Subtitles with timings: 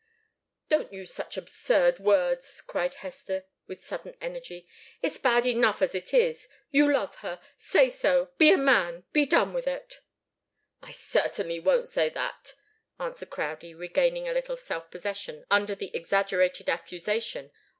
[0.67, 4.67] "Don't use such absurd words!" cried Hester, with sudden energy.
[5.03, 6.47] "It's bad enough as it is.
[6.71, 7.39] You love her.
[7.55, 8.31] Say so!
[8.39, 9.99] Be a man be done with it!"
[10.81, 12.55] "I certainly won't say that,"
[12.99, 17.51] answered Crowdie, regaining a little self possession under the exaggerated accusation.